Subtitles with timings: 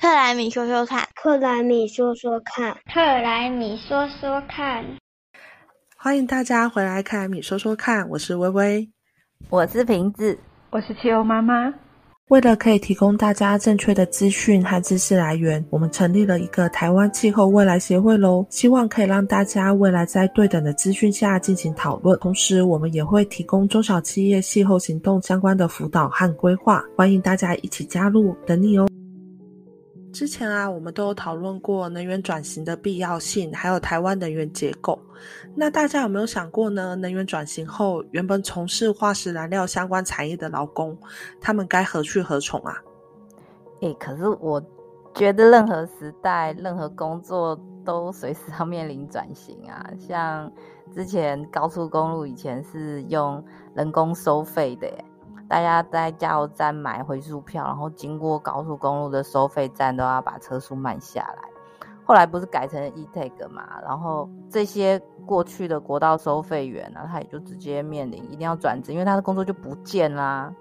[0.00, 4.84] 克莱米说说看，克莱米说说看，克莱米说说看。
[5.96, 8.90] 欢迎大家回来，克莱米说说看，我是微微，
[9.50, 10.38] 我是瓶子，
[10.70, 11.72] 我是汽油妈妈。
[12.28, 22.18] 为了可以提供大家正确的资讯和知识来源，我们成立了一个台湾气候未来协会喽，希望可以让大家未来在对等的资讯下进行讨论。
[22.20, 28.88] 同时，我们也会提供中小企业气候行动相关的辅导和规划，欢迎大家一起加入，等你哦。
[30.14, 34.96] 之前啊，我们都有讨论过能源转型的必要性，还有台湾能源结构。
[35.56, 36.94] 那大家有没有想过呢？
[36.94, 40.96] 能源转型后，原本从事化石燃料相关产业的劳工，
[41.40, 42.80] 他们该何去何从啊？
[43.80, 44.62] 诶，可是我
[45.14, 49.84] 觉得任何时代、任何工作都随时要面临转型啊。
[49.98, 50.50] 像
[50.94, 53.44] 之前高速公路以前是用
[53.74, 54.86] 人工收费的。
[55.48, 61.48] 大家在加油站买回数票，然后经过高速公路的收费站都要把车速慢下来。
[62.06, 70.52] 后来不是改成 e-tag 嘛，然后这些过去的国道收费员呢，他也就直接面临一定要转职，因为他的工作就不见啦。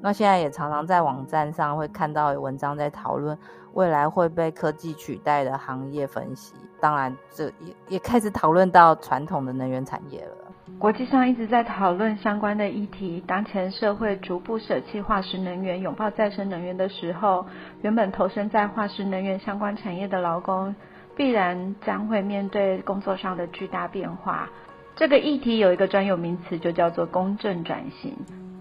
[0.00, 3.36] 那现在也常常在网站上会看到有文章在讨论
[3.72, 10.36] 未来会被科技取代的行业分析，当然这也也开始讨论到传统的能源产业了。
[10.78, 13.22] 国际上一直在讨论相关的议题。
[13.26, 17.46] 当前社会逐步舍弃化石能源，拥抱再生能源的时候，
[17.82, 20.74] 原本投身在化石能源相关产业的劳工，
[21.16, 24.50] 必然将会面对工作上的巨大变化。
[24.96, 28.16] 这个议题有一个专有名词，就叫做公正转型，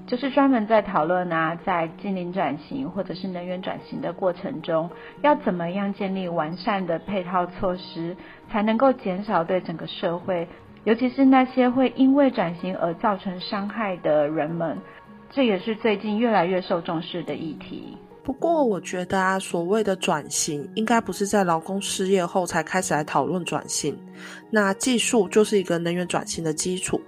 [0.06, 8.16] 就是专门在讨论啊，在近邻转型或者是能源转型的过程中，要怎么样建立完善的配套措施，
[8.52, 10.48] 才能够减少对整个社会。
[10.84, 14.78] 尤其是那些会因为转型而造成伤害的人们，
[15.30, 17.98] 这也是最近越来越受重视的议题。
[18.24, 23.98] 不过，我觉得啊，所谓的转型，应该不是在劳工失业后才开始来讨论转型。
[24.50, 27.02] 那技术就是一个能源转型的基础。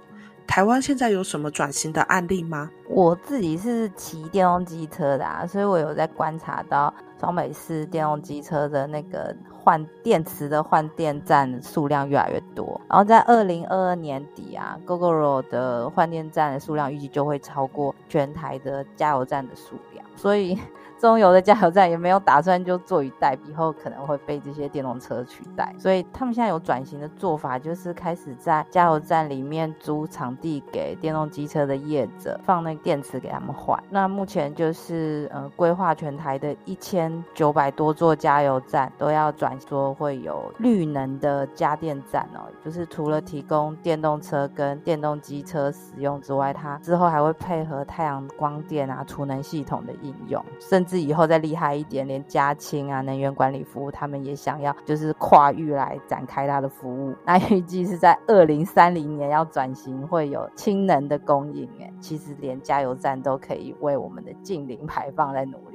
[0.46, 2.70] 台湾现在有什么转型的案例吗？
[2.88, 12.80] 我自己是骑电动机车的，啊，所以我有在观察到双北市电动机车的那个换电池的换电站数量越来越多。
[12.88, 20.58] 然后在二零二二年底啊，GoGoRo 的换电站的数量预计就会超过全台的加油站的数量，所以。
[20.96, 33.78] 中油的加油站也没有打算就坐以待毙，以后可能会被这些电动车取代，所以他们现在有转型的做法，就是开始在加油站里面租场地给电动机车的业者放那电池给他们换。
[33.90, 37.03] 那目前就是呃规划全台的一千
[37.34, 51.04] 九百多座加油站都要转说会有绿能的加电站哦，就是除了提供电动车跟电动机车使用之外，它之后还会配合太阳光电啊储能系统的应用，甚至。
[51.04, 57.14] 以后再厉害一点，连加氢啊能源管理服务，他们也想要就是跨域来展开它的服务。
[57.26, 61.68] 那预计是在二零三零年要转型，会有氢能的供应。
[61.78, 65.73] 哎，其实连加油站都可以为我们的近零排放在努力。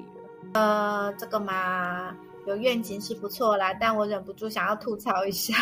[0.53, 2.15] 呃，这个嘛，
[2.45, 5.53] 有愿景是不错啦，但我忍不住想要吐槽一下。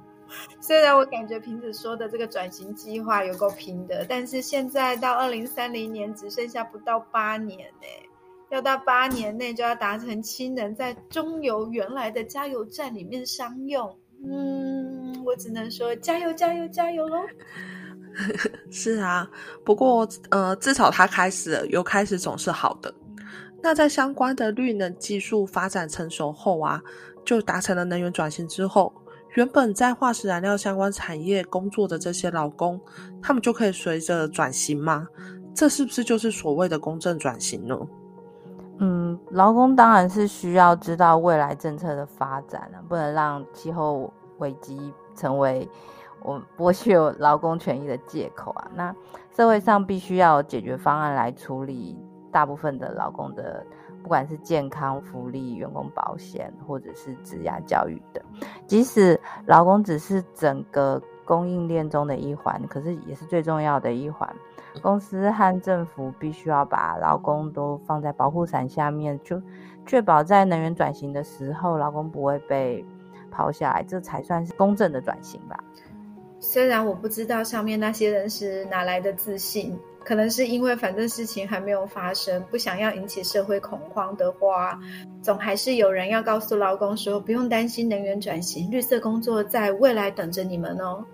[0.60, 7.86] 虽然我感觉瓶子说的这个转型计划有够拼的，但是现在到二零三零年只剩下不到八年呢。
[8.50, 13.94] 要到八年内就要达成氢能在中油原来的加油站里面商用，
[14.24, 17.18] 嗯，我只能说加油加油加油喽！
[18.72, 19.30] 是啊，
[19.64, 22.92] 不过呃，至少它开始了，有开始总是好的。
[23.60, 26.80] 那在相关的绿能技术发展成熟后啊，
[27.24, 28.92] 就达成了能源转型之后，
[29.34, 32.80] 原本在化石燃料相关产业工作的这些劳工，
[33.20, 35.06] 他们就可以随着转型吗？
[35.54, 37.76] 这是不是就是所谓的公正转型呢？
[38.78, 45.68] 嗯，劳工当然是需要知道未来政策的发展了，不能让气候危机成为
[46.22, 48.70] 我剥削劳工权益的借口啊。
[48.76, 48.94] 那
[49.36, 51.98] 社会上必须要有解决方案来处理
[52.30, 53.64] 大部分的劳工的，
[54.02, 58.22] 不管是健康福利、员工保险，或者是职业教育等。
[58.66, 64.28] 即使劳工只是整个供应链中的一环，可是也是最重要的一环。
[64.82, 69.40] 公司和政府必须要把劳工都放在保护伞下面，就
[69.84, 72.84] 确保在能源转型的时候，劳工不会被
[73.30, 75.58] 抛下来，这才算是公正的转型吧。
[76.38, 84.80] 虽然我不知道上面那些人是哪来的自信，可能是因为反正事情还没有发生，不想要引起社会恐慌的话，
[85.22, 91.04] 总还是有人要告诉劳工说，不用担心能源转型，绿色工作在未来等着你们哦。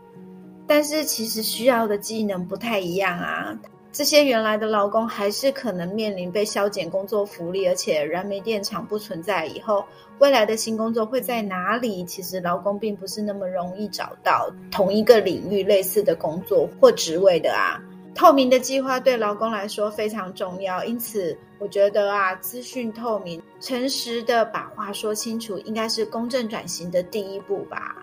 [0.67, 3.59] 但是其实需要的技能不太一样啊。
[3.91, 9.85] 这些原来的劳工还是可能面临被削减工作福利，而且燃煤电厂不存在以后，
[10.19, 12.05] 未来的新工作会在哪里？
[12.05, 17.81] 其实劳工并不是那么容易找到同一个领域类似的工作或职位的啊。
[18.15, 27.97] 透明的计划对劳工来说非常重要，因此我觉得啊，资讯透明、诚实的把话说清楚，应该是公正转型的第一步吧。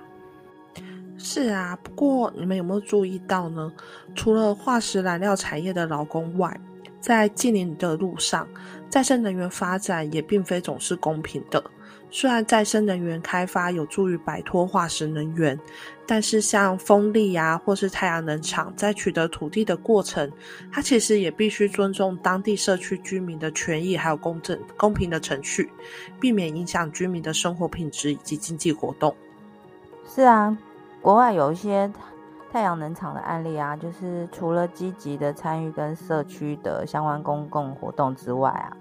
[1.17, 3.71] 是啊，不过你们有没有注意到呢？
[4.13, 6.59] 除了化石燃料产业的劳工外，
[6.99, 8.47] 在近邻的路上，
[8.89, 11.63] 再生能源发展也并非总是公平的。
[12.11, 15.59] 虽然再生能源开发有助于摆脱化石能源，
[16.05, 20.29] 但是像风力啊，或是太阳能厂，在取得土地的过程，
[20.71, 25.71] 它其实也必须尊重当地社区居民的权益，还有公正公平的程序，
[26.19, 29.15] 避免影响居民的生活品质以及经济活动。
[30.05, 30.55] 是啊。
[31.01, 31.91] 国外有一些
[32.51, 38.77] 太阳能厂的案例啊，就是除了积极的参与跟社区的相关公共活动之外啊，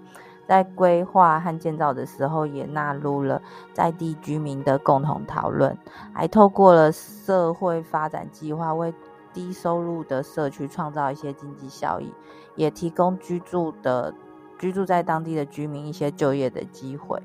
[0.51, 5.77] 在规划和建造的时候，也纳入了在地居民的共同讨论，
[6.11, 8.93] 还透过了社会发展计划，为
[9.31, 12.13] 低收入的社区创造一些经济效益，
[12.57, 14.13] 也提供居住的
[14.59, 17.23] 居住在当地的居民一些就业的机会，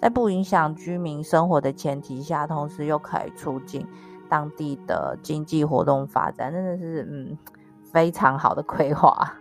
[0.00, 3.86] 在不影响居民生活的前提下，同时又可以促进。
[4.28, 7.38] 当地的经济活动发展真的是嗯
[7.84, 9.32] 非常好的规划，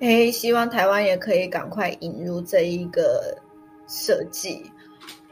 [0.00, 3.36] 哎，希望台湾也可以赶快引入这一个
[3.86, 4.64] 设计。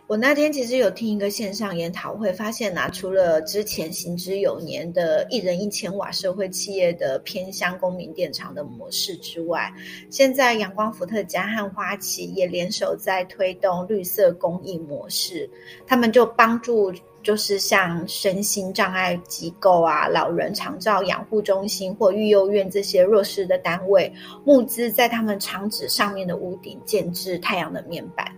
[0.08, 9.70] 我那天其实有听一个线上研讨会，发现啊，除了之前行之有年的一人一千瓦社会企业的偏乡公民电厂的模式之外，
[10.08, 15.48] 现在阳光伏特加和花旗也联手在推动绿色公益模式，
[15.86, 16.90] 他们就帮助。
[17.20, 24.10] 就是像身心障碍机构啊、老人长照养护中心或育幼院这些弱势的单位，
[24.46, 28.32] 募资在他们厂址上面的屋顶建置太阳能面板，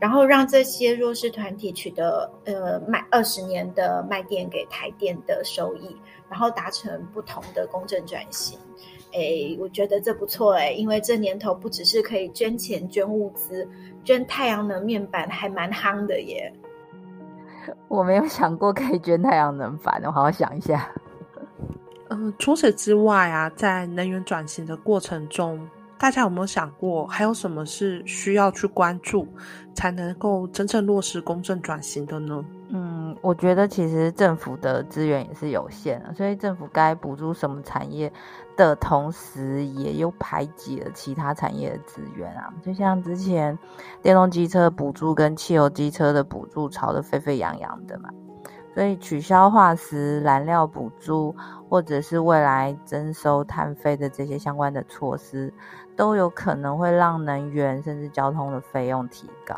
[0.00, 5.94] 然后让这些弱势团体取得呃卖二十年的卖电给台电的收益，
[6.28, 8.58] 然后达成不同的公正转型。
[9.12, 13.68] 哎，我觉得这不错哎，因为这年头不只是可以捐钱捐物资，
[14.02, 16.52] 捐太阳能面板还蛮夯的耶。
[17.88, 20.90] 我没有想过可以捐太阳能板，我好好想一下。
[22.08, 25.68] 嗯，除此之外啊，在能源转型的过程中，
[26.00, 29.28] 大家有没有想过，还有什么是需要去关注，
[29.74, 32.42] 才能够真正落实公正转型的呢？
[32.70, 38.10] 嗯，我觉得其实政府的资源也是有限的，所以政府该补助什么产业？
[38.56, 43.58] 的同时，也又排挤了其他产业的资源啊，就像之前
[44.02, 48.08] 电动机车补助跟汽油机车的补助吵得沸沸扬扬的嘛，
[48.80, 51.36] 所以取消化石燃料补助，
[51.68, 55.52] 或者是未来征收碳费的这些相关的措施，
[55.94, 59.54] 都有可能会让能源甚至交通的费用提高，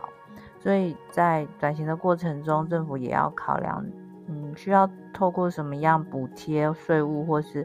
[0.58, 3.86] 所以在转型的过程中，政府也要考量。
[4.26, 7.64] 嗯，需要透过什么样补贴、税务或是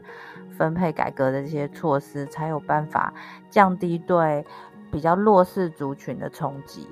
[0.56, 3.12] 分配改革的这些措施，才有办法
[3.50, 4.46] 降低对
[4.92, 6.86] 比较弱势族群的冲击？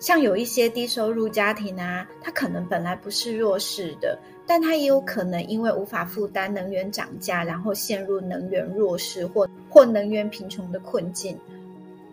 [0.00, 11.38] 像有一些低收入家庭啊，他可能本来不是弱势的，但他也有可能因为无法负担能源涨价，然后陷入能源弱势或或能源贫穷的困境。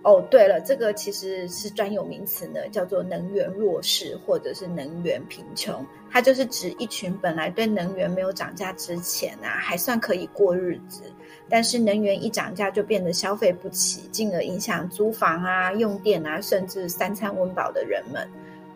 [0.07, 5.85] 哦，对了，这个其实是专有名词呢，叫做能源弱势或者是能源贫穷。
[6.09, 11.03] 它就是指一群本来对能源没有涨价之前啊，还算可以过日子，
[11.49, 18.25] 但是能源一涨价就变得消费不起，进而影响租房啊、用电啊，甚至三餐温饱的人们。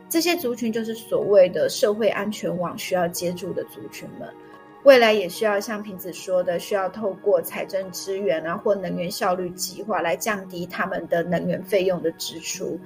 [0.10, 4.28] 这些族群就是所谓的社会安全网需要接住的族群们。
[4.84, 12.80] 未来也需要像瓶子说的，需要透过财政资源啊，或能源效率计划来降低他们的能源费用的支出。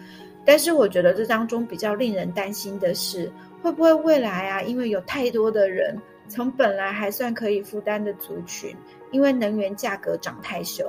[0.46, 3.32] 但是，我觉得这当中比较令人担心的是，
[3.64, 5.98] 会不会未来啊，因为有太多的人
[6.28, 8.76] 从本来还算可以负担的族群，
[9.12, 10.86] 因为能源价格涨太凶，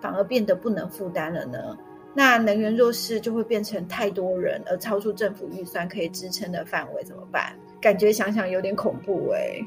[0.00, 1.78] 反而变得不能负担了呢？
[2.14, 7.56] 那能源弱势就会变成太多人，而超出政府预算可以支撑的范围，怎么办？
[7.80, 9.64] 感觉想想有点恐怖哎。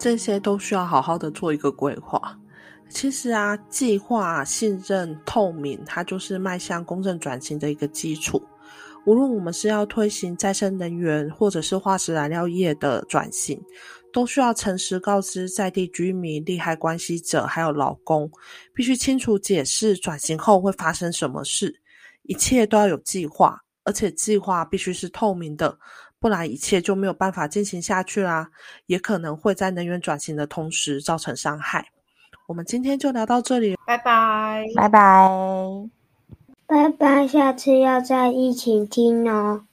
[0.00, 2.36] 这些都需要好好的做一个规划。
[2.88, 8.42] 其实啊，计划、信任、透明，它就是迈向公正转型的一个基础。
[9.06, 13.62] 无论我们是要推行再生能源，或者是化石燃料业的转型，
[14.10, 18.30] 都需要诚实告知在地居民、利害关系者还有劳工，
[18.74, 21.74] 必须清楚解释转型后会发生什么事。
[22.22, 25.78] 一切都要有计划，而且计划必须是透明的。
[26.20, 28.50] 不然一切就没有办法进行下去啦，
[28.86, 31.86] 也可能会在能源转型的同时造成伤害。
[32.46, 35.28] 我们今天就聊到这里，拜拜，拜拜，
[36.66, 39.64] 拜拜，下次要再一起听哦。